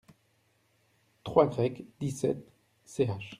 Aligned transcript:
trois 1.23 1.45
Greg., 1.45 1.85
dix-sept, 1.99 2.43
ch. 2.87 3.01